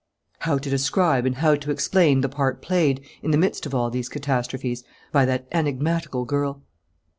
[0.39, 3.91] How to describe and how to explain the part played, in the midst of all
[3.91, 6.63] these catastrophes, by that enigmatical girl?